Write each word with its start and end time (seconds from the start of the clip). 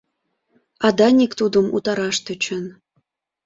а 0.85 0.87
Даник 0.97 1.31
тудым 1.39 1.65
утараш 1.75 2.17
тӧчен. 2.25 2.65